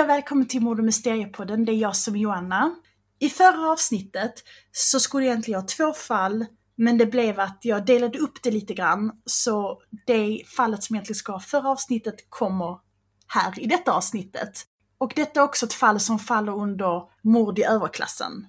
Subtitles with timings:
[0.00, 2.74] Hej och välkommen till Mord och Mysteriepodden, det är jag som är Joanna.
[3.18, 4.32] I förra avsnittet
[4.72, 8.50] så skulle jag egentligen ha två fall, men det blev att jag delade upp det
[8.50, 12.78] lite grann, så det fallet som egentligen ska ha förra avsnittet kommer
[13.26, 14.66] här i detta avsnittet.
[14.98, 18.46] Och detta är också ett fall som faller under mord i överklassen.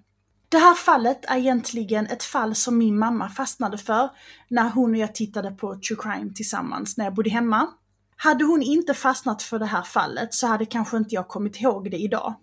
[0.49, 4.09] Det här fallet är egentligen ett fall som min mamma fastnade för
[4.49, 7.67] när hon och jag tittade på true crime tillsammans när jag bodde hemma.
[8.23, 11.91] Hade hon inte fastnat för det här fallet så hade kanske inte jag kommit ihåg
[11.91, 12.33] det idag.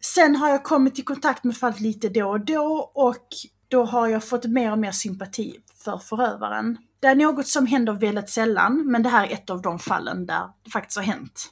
[0.00, 3.26] Sen har jag kommit i kontakt med fallet lite då och då och
[3.68, 6.78] då har jag fått mer och mer sympati för förövaren.
[7.00, 10.26] Det är något som händer väldigt sällan, men det här är ett av de fallen
[10.26, 11.50] där det faktiskt har hänt.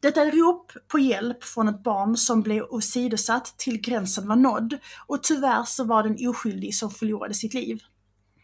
[0.00, 4.78] Detta är rop på hjälp från ett barn som blev åsidosatt till gränsen var nådd
[5.06, 7.82] och tyvärr så var det en oskyldig som förlorade sitt liv.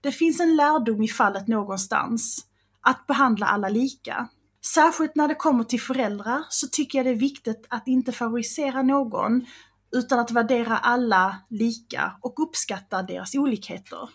[0.02, 2.46] Det finns en lärdom i fallet någonstans,
[2.80, 4.28] att behandla alla lika.
[4.64, 8.82] Särskilt när det kommer till föräldrar så tycker jag det är viktigt att inte favorisera
[8.82, 9.46] någon
[9.92, 14.08] utan att värdera alla lika och uppskatta deras olikheter.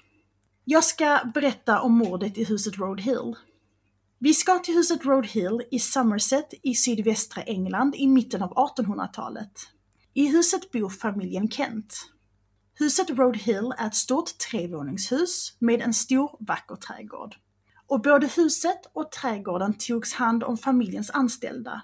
[0.65, 3.35] Jag ska berätta om mordet i huset Road Hill.
[4.19, 9.51] Vi ska till huset Road Hill i Somerset i sydvästra England i mitten av 1800-talet.
[10.13, 11.95] I huset bor familjen Kent.
[12.79, 17.35] Huset Road Hill är ett stort trevåningshus med en stor vacker trädgård.
[17.93, 21.81] Och både huset och trädgården togs hand om familjens anställda.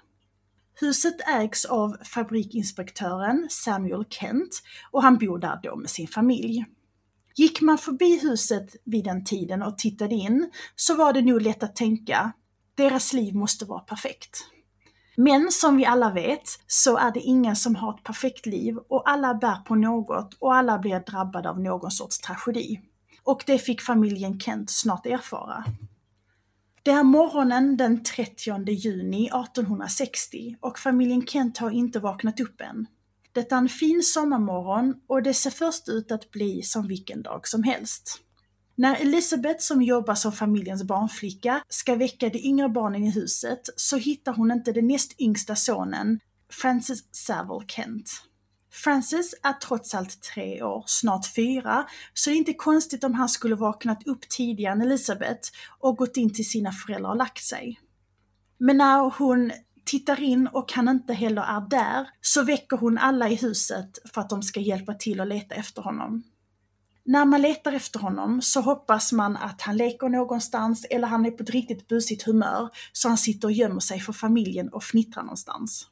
[0.80, 6.64] Huset ägs av fabrikinspektören Samuel Kent och han bor där då med sin familj.
[7.34, 11.62] Gick man förbi huset vid den tiden och tittade in så var det nog lätt
[11.62, 12.32] att tänka,
[12.74, 14.38] deras liv måste vara perfekt.
[15.16, 19.10] Men som vi alla vet så är det ingen som har ett perfekt liv och
[19.10, 22.80] alla bär på något och alla blir drabbade av någon sorts tragedi.
[23.24, 25.64] Och det fick familjen Kent snart erfara.
[26.82, 32.86] Det är morgonen den 30 juni 1860 och familjen Kent har inte vaknat upp än.
[33.32, 37.48] Det är en fin sommarmorgon och det ser först ut att bli som vilken dag
[37.48, 38.20] som helst.
[38.74, 43.96] När Elisabeth som jobbar som familjens barnflicka ska väcka de yngre barnen i huset så
[43.96, 46.20] hittar hon inte den näst yngsta sonen,
[46.50, 48.10] Francis Saville Kent.
[48.72, 53.28] Francis är trots allt tre år, snart fyra, så det är inte konstigt om han
[53.28, 55.48] skulle vaknat upp tidigare än Elisabeth
[55.78, 57.80] och gått in till sina föräldrar och lagt sig.
[58.58, 59.52] Men när hon
[59.84, 64.20] tittar in och han inte heller är där, så väcker hon alla i huset för
[64.20, 66.22] att de ska hjälpa till att leta efter honom.
[67.04, 71.30] När man letar efter honom så hoppas man att han leker någonstans eller han är
[71.30, 75.22] på ett riktigt busigt humör så han sitter och gömmer sig för familjen och fnittrar
[75.22, 75.88] någonstans.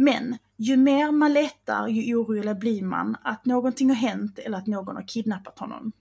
[0.00, 4.66] Men ju mer man letar ju oroligare blir man att någonting har hänt eller att
[4.66, 5.92] någon har kidnappat honom.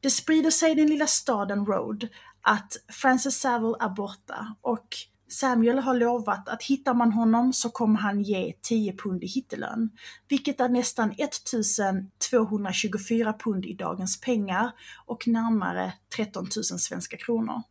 [0.00, 2.08] Det sprider sig i den lilla staden Road
[2.40, 4.86] att Francis Saville är borta och
[5.28, 9.90] Samuel har lovat att hittar man honom så kommer han ge 10 pund i hittelön,
[10.28, 14.70] vilket är nästan 1224 pund i dagens pengar
[15.06, 17.62] och närmare 13 000 svenska kronor.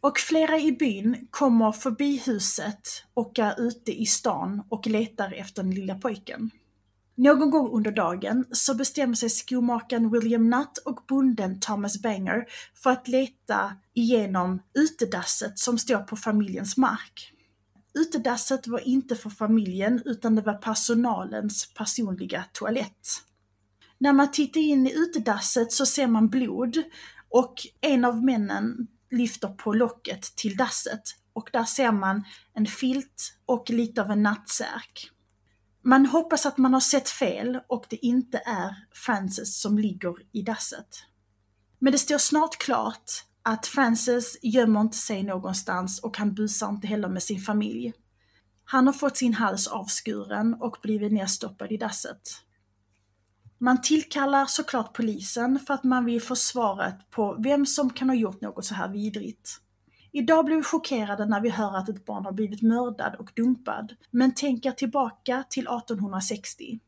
[0.00, 5.62] Och flera i byn kommer förbi huset och är ute i stan och letar efter
[5.62, 6.50] den lilla pojken.
[7.14, 12.90] Någon gång under dagen så bestämmer sig skomakaren William Nutt och bonden Thomas Banger för
[12.90, 17.32] att leta igenom utedasset som står på familjens mark.
[17.94, 23.08] Utedasset var inte för familjen utan det var personalens personliga toalett.
[23.98, 26.82] När man tittar in i utedasset så ser man blod
[27.28, 31.02] och en av männen lyfter på locket till dasset
[31.32, 32.24] och där ser man
[32.54, 35.10] en filt och lite av en nattsärk.
[35.82, 40.42] Man hoppas att man har sett fel och det inte är Frances som ligger i
[40.42, 40.88] dasset.
[41.78, 43.10] Men det står snart klart
[43.42, 47.92] att Frances gömmer inte sig någonstans och han busar inte heller med sin familj.
[48.64, 52.45] Han har fått sin hals avskuren och blivit nedstoppad i dasset.
[53.66, 58.16] Man tillkallar såklart polisen för att man vill få svaret på vem som kan ha
[58.16, 59.60] gjort något så här vidrigt.
[60.12, 63.96] Idag blir vi chockerade när vi hör att ett barn har blivit mördad och dumpad,
[64.10, 66.80] men tänker tillbaka till 1860.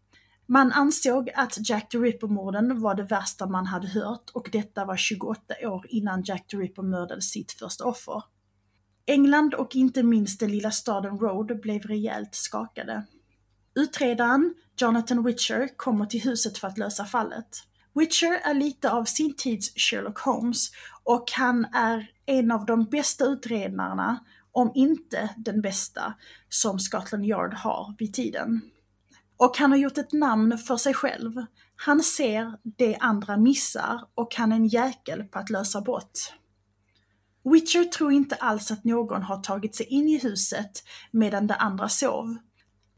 [0.47, 4.97] Man ansåg att Jack the Ripper-morden var det värsta man hade hört och detta var
[4.97, 8.23] 28 år innan Jack the Ripper mördade sitt första offer.
[9.07, 13.07] England och inte minst den lilla staden Road blev rejält skakade.
[13.75, 17.49] Utredaren, Jonathan Witcher, kommer till huset för att lösa fallet.
[17.95, 20.71] Witcher är lite av sin tids Sherlock Holmes
[21.05, 26.15] och han är en av de bästa utredarna, om inte den bästa,
[26.49, 28.61] som Scotland Yard har vid tiden.
[29.37, 31.33] Och han har gjort ett namn för sig själv.
[31.77, 36.33] Han ser det andra missar och han är en jäkel på att lösa brott.
[37.45, 41.89] Witcher tror inte alls att någon har tagit sig in i huset medan de andra
[41.89, 42.37] sov.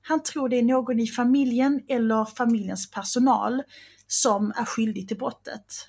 [0.02, 3.62] Han tror det är någon i familjen eller familjens personal
[4.06, 5.86] som är skyldig till brottet.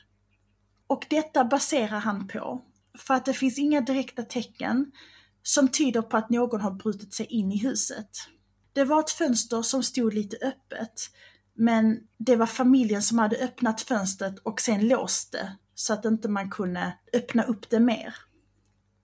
[0.88, 2.62] Och detta baserar han på
[2.98, 4.92] för att det finns inga direkta tecken
[5.44, 8.10] som tyder på att någon har brutit sig in i huset.
[8.74, 11.10] Det var ett fönster som stod lite öppet,
[11.54, 16.30] men det var familjen som hade öppnat fönstret och sen låst det så att inte
[16.30, 18.16] man kunde öppna upp det mer.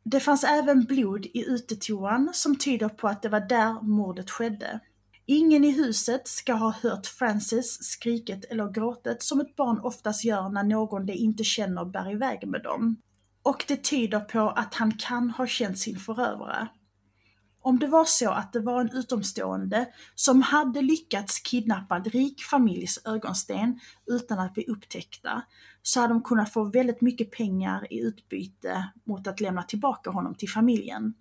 [0.03, 4.79] Det fanns även blod i utetoan som tyder på att det var där mordet skedde.
[5.29, 10.49] Ingen i huset ska ha hört Francis skriket eller gråtet som ett barn oftast gör
[10.49, 13.01] när någon de inte känner bär iväg med dem.
[13.43, 16.67] Och det tyder på att han kan ha känt sin förövare.
[17.61, 19.85] Om det var så att det var en utomstående
[20.15, 25.41] som hade lyckats kidnappa en rik familjs ögonsten utan att bli upptäckta,
[25.81, 30.35] så hade de kunnat få väldigt mycket pengar i utbyte mot att lämna tillbaka honom
[30.35, 31.13] till familjen.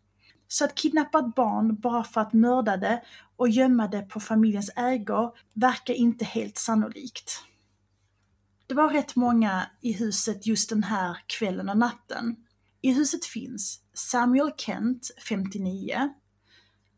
[0.49, 3.03] Så att kidnappa ett barn bara för att mörda det
[3.37, 7.43] och gömma det på familjens ägor verkar inte helt sannolikt.
[8.67, 12.37] Det var rätt många i huset just den här kvällen och natten.
[12.81, 16.15] I huset finns Samuel Kent, 59,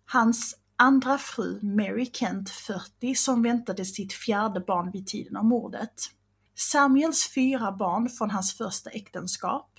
[0.06, 6.10] hans andra fru Mary Kent, 40, som väntade sitt fjärde barn vid tiden av mordet.
[6.54, 9.70] Samuels fyra barn från hans första äktenskap.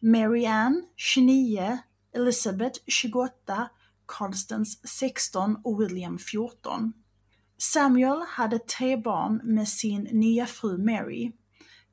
[0.00, 1.78] Mary Ann, 29,
[2.14, 3.68] Elizabeth, 28,
[4.06, 6.92] Constance, 16 och William, 14.
[7.58, 11.32] Samuel hade tre barn med sin nya fru Mary.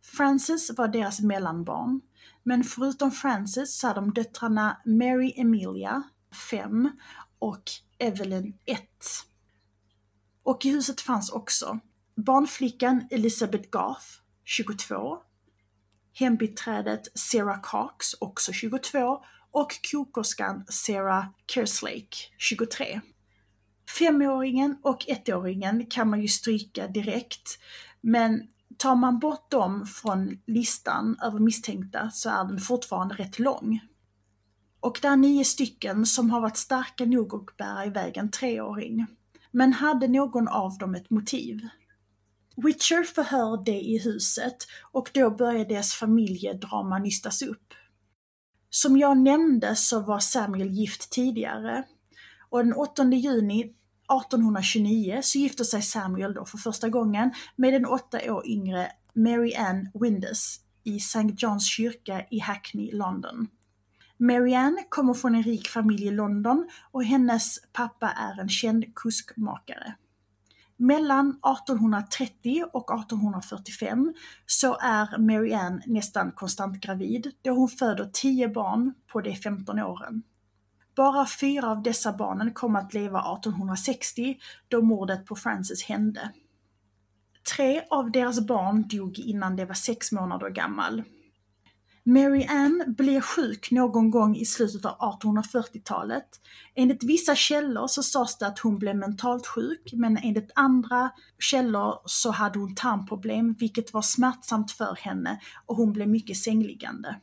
[0.03, 2.01] Frances var deras mellanbarn,
[2.43, 6.03] men förutom Frances så hade de döttrarna Mary Emilia,
[6.49, 6.89] 5,
[7.39, 7.63] och
[7.97, 8.81] Evelyn 1.
[10.43, 11.79] Och i huset fanns också
[12.15, 14.05] barnflickan Elizabeth Garth,
[14.43, 15.17] 22,
[16.13, 23.01] hembiträdet Sarah Cox, också 22, och kokerskan Sarah Kerslake, 23.
[23.97, 27.59] Femåringen och ettåringen kan man ju stryka direkt,
[28.01, 33.79] men tar man bort dem från listan över misstänkta så är den fortfarande rätt lång.
[34.79, 39.05] Och det är nio stycken som har varit starka nog att bära iväg en treåring.
[39.51, 41.67] Men hade någon av dem ett motiv?
[42.55, 44.57] Witcher förhör det i huset
[44.91, 47.73] och då börjar deras familjedrama nystas upp.
[48.73, 51.83] Som jag nämnde så var Samuel gift tidigare
[52.49, 57.85] och den 8 juni 1829 så gifte sig Samuel då för första gången med den
[57.85, 61.35] åtta år yngre Mary Ann Windes i St.
[61.37, 63.47] Johns kyrka i Hackney, London.
[64.17, 68.95] Mary Ann kommer från en rik familj i London och hennes pappa är en känd
[68.95, 69.95] kuskmakare.
[70.81, 74.13] Mellan 1830 och 1845
[74.45, 79.79] så är Mary Ann nästan konstant gravid då hon föder 10 barn på de 15
[79.79, 80.23] åren.
[80.95, 84.37] Bara fyra av dessa barnen kom att leva 1860
[84.67, 86.31] då mordet på Frances hände.
[87.55, 91.03] Tre av deras barn dog innan de var sex månader gammal.
[92.03, 96.27] Mary Ann blir sjuk någon gång i slutet av 1840-talet.
[96.75, 101.95] Enligt vissa källor så sades det att hon blev mentalt sjuk, men enligt andra källor
[102.05, 107.19] så hade hon tarmproblem, vilket var smärtsamt för henne och hon blev mycket sängliggande.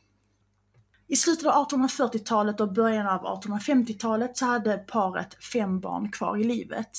[1.07, 6.43] I slutet av 1840-talet och början av 1850-talet så hade paret fem barn kvar i
[6.43, 6.91] livet.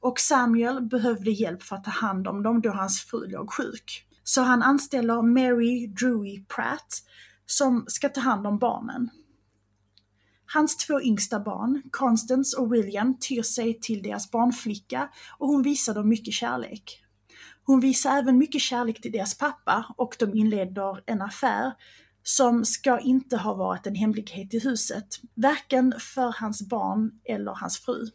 [0.00, 4.06] Och Samuel behövde hjälp för att ta hand om dem då hans fru låg sjuk.
[4.24, 7.02] Så han anställer Mary Drewy Pratt
[7.46, 9.10] som ska ta hand om barnen.
[10.46, 15.94] Hans två yngsta barn, Constance och William, tyr sig till deras barnflicka och hon visar
[15.94, 17.00] dem mycket kärlek.
[17.64, 21.72] Hon visar även mycket kärlek till deras pappa och de inleder en affär
[22.22, 27.78] som ska inte ha varit en hemlighet i huset, varken för hans barn eller hans
[27.78, 28.10] fru.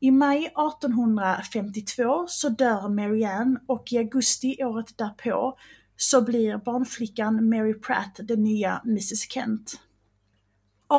[0.00, 5.58] I maj 1852 så dör Marianne och i augusti året därpå
[5.96, 9.80] så blir barnflickan Mary Pratt den nya Mrs Kent.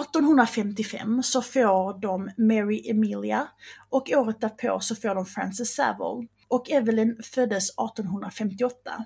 [0.01, 3.47] 1855 så får de Mary Emilia
[3.89, 9.05] och året därpå så får de Frances Saville och Evelyn föddes 1858.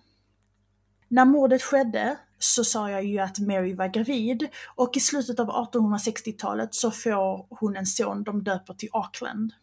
[1.08, 5.48] När mordet skedde så sa jag ju att Mary var gravid och i slutet av
[5.48, 9.54] 1860-talet så får hon en son de döper till Auckland.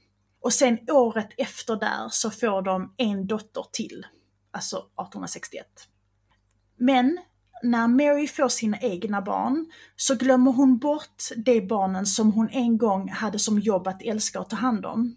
[0.40, 4.07] Och sen året efter där så får de en dotter till,
[4.50, 5.66] alltså 1861.
[6.76, 7.18] Men
[7.62, 9.66] när Mary får sina egna barn
[9.97, 14.40] så glömmer hon bort de barnen som hon en gång hade som jobb att älska
[14.40, 15.16] och ta hand om.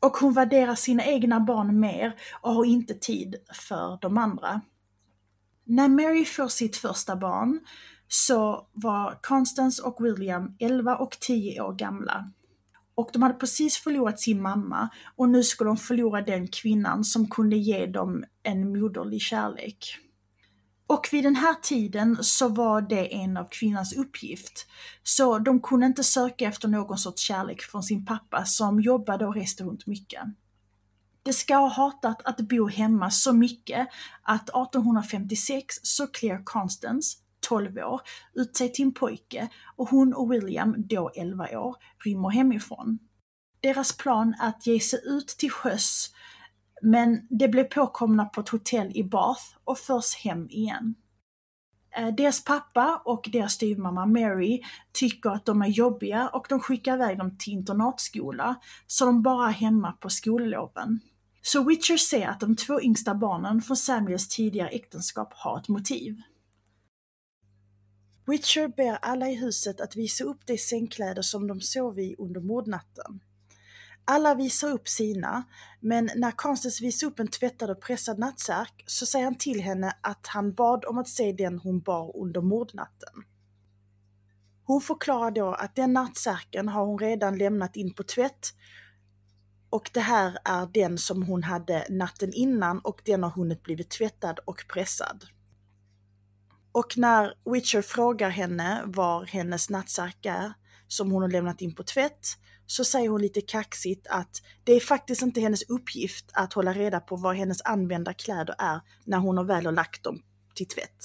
[0.00, 4.60] Och hon värderar sina egna barn mer och har inte tid för de andra.
[5.64, 7.60] När Mary får sitt första barn
[8.08, 12.30] så var Constance och William 11 och 10 år gamla
[12.98, 17.30] och de hade precis förlorat sin mamma och nu skulle de förlora den kvinnan som
[17.30, 19.98] kunde ge dem en moderlig kärlek.
[20.86, 24.66] Och vid den här tiden så var det en av kvinnans uppgift.
[25.02, 29.34] Så de kunde inte söka efter någon sorts kärlek från sin pappa som jobbade och
[29.34, 30.22] reste runt mycket.
[31.22, 33.88] Det ska ha hatat att bo hemma så mycket
[34.22, 38.00] att 1856 så Claire Constance, 12 år,
[38.34, 42.98] ut sig till en pojke och hon och William, då 11 år, rymmer hemifrån.
[43.60, 46.10] Deras plan är att ge sig ut till sjöss
[46.82, 50.94] men det blev påkomna på ett hotell i Bath och förs hem igen.
[51.96, 54.62] Eh, deras pappa och deras styvmamma Mary
[54.92, 59.48] tycker att de är jobbiga och de skickar iväg dem till internatskola, så de bara
[59.48, 61.00] är hemma på skolloven.
[61.42, 66.22] Så Witcher ser att de två yngsta barnen från Samuels tidigare äktenskap har ett motiv.
[68.30, 72.40] Witcher ber alla i huset att visa upp de sängkläder som de sov i under
[72.40, 73.20] mordnatten.
[74.04, 75.44] Alla visar upp sina,
[75.80, 79.96] men när Constance visar upp en tvättad och pressad nattsärk så säger han till henne
[80.00, 83.24] att han bad om att se den hon bar under mordnatten.
[84.64, 88.54] Hon förklarar då att den nattsärken har hon redan lämnat in på tvätt
[89.70, 93.90] och det här är den som hon hade natten innan och den har hunnit blivit
[93.90, 95.24] tvättad och pressad.
[96.72, 100.52] Och när Witcher frågar henne var hennes nattsärk är,
[100.88, 102.26] som hon har lämnat in på tvätt,
[102.66, 107.00] så säger hon lite kaxigt att det är faktiskt inte hennes uppgift att hålla reda
[107.00, 110.22] på vad hennes använda kläder är när hon har väl har lagt dem
[110.54, 111.04] till tvätt.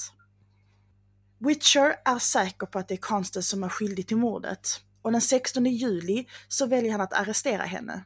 [1.39, 4.67] Witcher är säker på att det är Constance som är skyldig till mordet
[5.01, 8.05] och den 16 juli så väljer han att arrestera henne.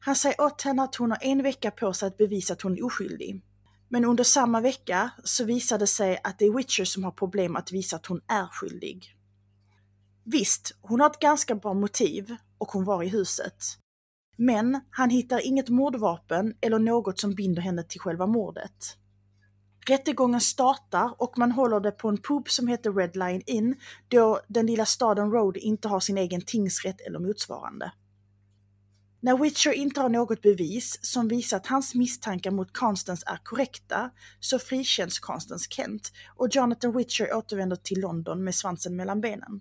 [0.00, 2.78] Han säger åt henne att hon har en vecka på sig att bevisa att hon
[2.78, 3.42] är oskyldig.
[3.88, 7.56] Men under samma vecka så visar det sig att det är Witcher som har problem
[7.56, 9.14] att visa att hon är skyldig.
[10.24, 13.64] Visst, hon har ett ganska bra motiv och hon var i huset.
[14.36, 18.96] Men han hittar inget mordvapen eller något som binder henne till själva mordet.
[19.88, 23.76] Rättegången startar och man håller det på en pub som heter Red Line Inn
[24.08, 27.92] då den lilla staden Road inte har sin egen tingsrätt eller motsvarande.
[29.20, 34.10] När Witcher inte har något bevis som visar att hans misstankar mot Constance är korrekta
[34.40, 39.60] så frikänns Constance Kent och Jonathan Witcher återvänder till London med svansen mellan benen.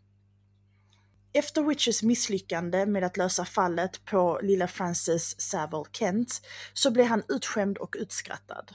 [1.34, 6.42] Efter Witchers misslyckande med att lösa fallet på lilla Frances Saville Kent
[6.74, 8.72] så blir han utskämd och utskrattad.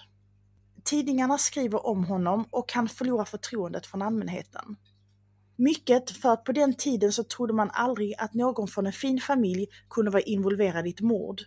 [0.85, 4.77] Tidningarna skriver om honom och han förlorar förtroendet från allmänheten.
[5.62, 9.21] Mycket för att på den tiden så trodde man aldrig att någon från en fin
[9.21, 11.42] familj kunde vara involverad i ett mord.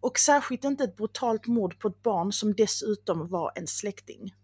[0.00, 4.34] Och särskilt inte ett brutalt mord på ett barn som dessutom var en släkting.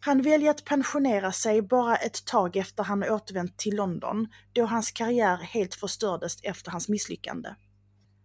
[0.00, 4.90] Han väljer att pensionera sig bara ett tag efter han återvänt till London, då hans
[4.90, 7.48] karriär helt förstördes efter hans misslyckande.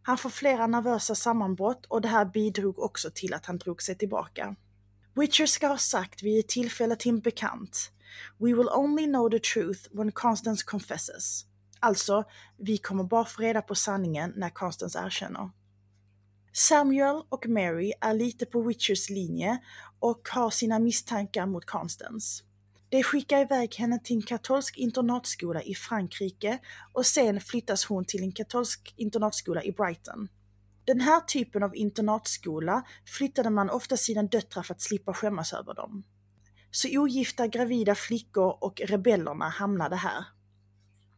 [0.03, 3.97] Han får flera nervösa sammanbrott och det här bidrog också till att han drog sig
[3.97, 4.55] tillbaka.
[5.15, 7.91] Witcher ska ha sagt vid ett tillfälle till en bekant
[8.37, 11.45] We will only know the truth when Constance confesses.
[11.79, 12.23] Alltså,
[12.57, 15.49] vi kommer bara få reda på sanningen när Constance erkänner.
[16.53, 19.57] Samuel och Mary är lite på Witchers linje
[19.99, 22.43] och har sina misstankar mot Constance.
[22.89, 26.59] De skickar iväg henne till en katolsk internatskola i Frankrike
[26.93, 30.27] och sen flyttas hon till en katolsk internatskola i Brighton.
[30.85, 35.73] Den här typen av internatskola flyttade man ofta sina döttrar för att slippa skämmas över
[35.73, 36.03] dem.
[36.75, 40.25] Så ogifta gravida flickor och rebellerna hamnade här.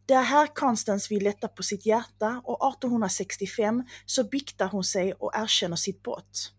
[0.05, 5.13] Det är här Constance vill lätta på sitt hjärta och 1865 så biktar hon sig
[5.13, 6.53] och erkänner sitt brott.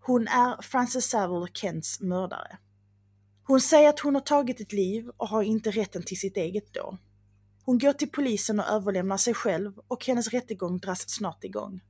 [0.00, 2.58] Hon är Frances Savile Kents mördare.
[3.44, 6.74] Hon säger att hon har tagit ett liv och har inte rätten till sitt eget
[6.74, 6.98] då.
[7.64, 11.80] Hon går till polisen och överlämnar sig själv och hennes rättegång dras snart igång.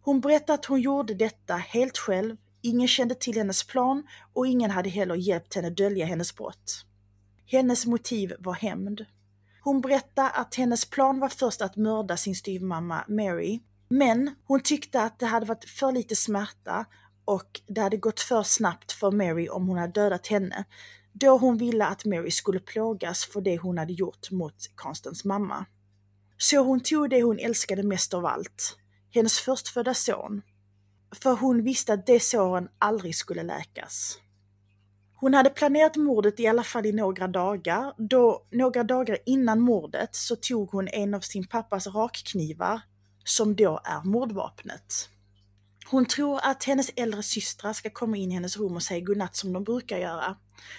[0.00, 4.70] Hon berättar att hon gjorde detta helt själv, ingen kände till hennes plan och ingen
[4.70, 6.84] hade heller hjälpt henne dölja hennes brott.
[7.46, 9.04] Hennes motiv var hämnd.
[9.60, 15.02] Hon berättade att hennes plan var först att mörda sin styvmamma Mary, men hon tyckte
[15.02, 16.86] att det hade varit för lite smärta
[17.24, 20.64] och det hade gått för snabbt för Mary om hon hade dödat henne,
[21.12, 25.66] då hon ville att Mary skulle plågas för det hon hade gjort mot Constans mamma.
[26.38, 28.76] Så hon tog det hon älskade mest av allt,
[29.10, 30.42] hennes förstfödda son.
[31.12, 34.18] För hon visste att de såren aldrig skulle läkas.
[35.14, 40.14] Hon hade planerat mordet i alla fall i några dagar, då några dagar innan mordet
[40.14, 42.80] så tog hon en av sin pappas rakknivar,
[43.24, 45.08] som då är mordvapnet.
[45.90, 49.36] Hon tror att hennes äldre systrar ska komma in i hennes rum och säga godnatt
[49.36, 50.36] som de brukar göra.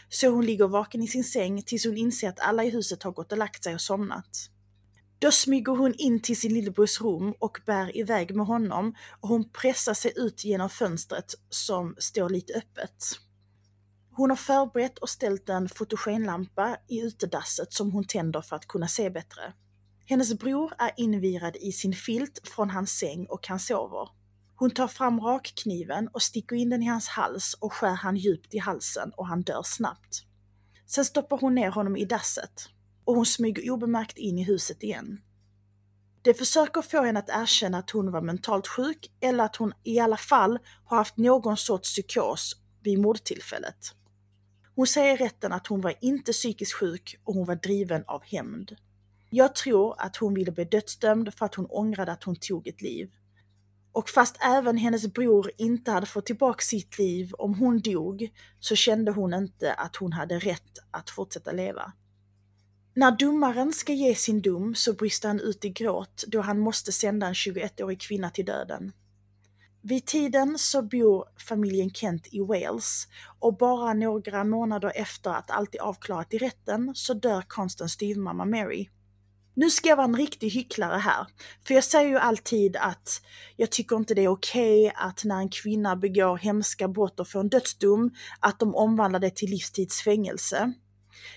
[0.09, 3.11] Så hon ligger vaken i sin säng tills hon inser att alla i huset har
[3.11, 4.49] gått och lagt sig och somnat.
[5.21, 9.49] Då smyger hon in till sin lillebrors rum och bär iväg med honom och hon
[9.49, 13.03] pressar sig ut genom fönstret som står lite öppet.
[14.11, 18.87] Hon har förberett och ställt en fotogenlampa i utedasset som hon tänder för att kunna
[18.87, 19.53] se bättre.
[20.05, 24.09] Hennes bror är invirad i sin filt från hans säng och han sover.
[24.55, 28.53] Hon tar fram rakkniven och sticker in den i hans hals och skär han djupt
[28.53, 30.23] i halsen och han dör snabbt.
[30.85, 32.69] Sen stoppar hon ner honom i dasset
[33.09, 35.21] och hon smyger obemärkt in i huset igen.
[36.21, 39.99] Det försöker få henne att erkänna att hon var mentalt sjuk eller att hon i
[39.99, 43.75] alla fall har haft någon sorts psykos vid mordtillfället.
[44.75, 48.23] Hon säger i rätten att hon var inte psykiskt sjuk och hon var driven av
[48.23, 48.75] hämnd.
[49.29, 52.81] Jag tror att hon ville bli dödsdömd för att hon ångrade att hon tog ett
[52.81, 53.11] liv.
[53.91, 58.75] Och fast även hennes bror inte hade fått tillbaka sitt liv om hon dog, så
[58.75, 61.93] kände hon inte att hon hade rätt att fortsätta leva.
[62.93, 66.91] När domaren ska ge sin dom så brister han ut i gråt då han måste
[66.91, 68.91] sända en 21-årig kvinna till döden.
[69.81, 73.07] Vid tiden så bor familjen Kent i Wales
[73.39, 78.45] och bara några månader efter att allt är avklarat i rätten så dör konstens styvmamma
[78.45, 78.89] Mary.
[79.53, 81.27] Nu ska jag vara en riktig hycklare här,
[81.67, 83.21] för jag säger ju alltid att
[83.55, 87.27] jag tycker inte det är okej okay att när en kvinna begår hemska brott och
[87.27, 90.73] får en dödsdom, att de omvandlar det till livstidsfängelse.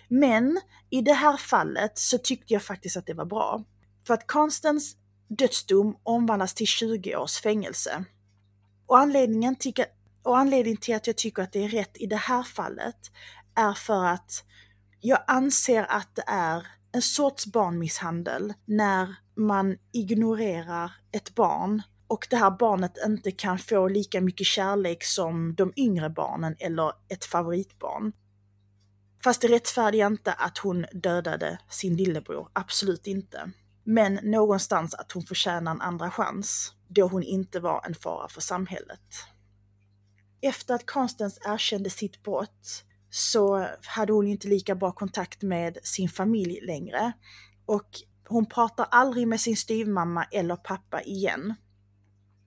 [0.09, 0.61] Men
[0.91, 3.65] i det här fallet så tyckte jag faktiskt att det var bra.
[4.07, 4.97] För att Constans
[5.29, 8.05] dödsdom omvandlas till 20 års fängelse.
[8.87, 9.75] Och anledningen, till,
[10.23, 13.11] och anledningen till att jag tycker att det är rätt i det här fallet
[13.55, 14.45] är för att
[15.01, 22.37] jag anser att det är en sorts barnmisshandel när man ignorerar ett barn och det
[22.37, 28.13] här barnet inte kan få lika mycket kärlek som de yngre barnen eller ett favoritbarn.
[29.25, 33.51] Fast det rättfärdigar inte att hon dödade sin lillebror, absolut inte.
[33.85, 38.41] Men någonstans att hon förtjänar en andra chans, då hon inte var en fara för
[38.41, 39.01] samhället.
[40.41, 46.09] Efter att Constance erkände sitt brott så hade hon inte lika bra kontakt med sin
[46.09, 47.13] familj längre.
[47.67, 47.89] Och
[48.29, 51.55] hon pratar aldrig med sin styvmamma eller pappa igen.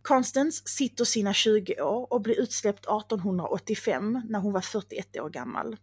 [0.02, 5.78] Constance sitter sina 20 år och blir utsläppt 1885 när hon var 41 år gammal.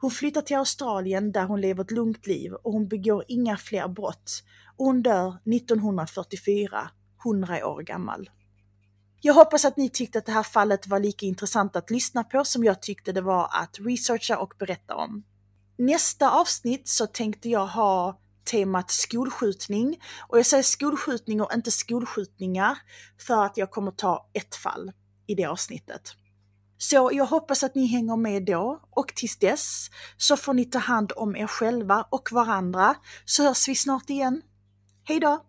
[0.00, 3.88] Hon flyttar till Australien där hon lever ett lugnt liv och hon begår inga fler
[3.88, 4.42] brott.
[4.76, 6.90] Och hon dör 1944,
[7.24, 8.30] 100 år gammal.
[9.20, 12.44] Jag hoppas att ni tyckte att det här fallet var lika intressant att lyssna på
[12.44, 15.22] som jag tyckte det var att researcha och berätta om.
[15.78, 22.78] Nästa avsnitt så tänkte jag ha temat skolskjutning och jag säger skolskjutning och inte skolskjutningar
[23.26, 24.92] för att jag kommer ta ett fall
[25.26, 26.14] i det avsnittet.
[26.78, 30.78] Så jag hoppas att ni hänger med då och tills dess så får ni ta
[30.78, 34.42] hand om er själva och varandra så hörs vi snart igen.
[35.04, 35.44] Hejdå!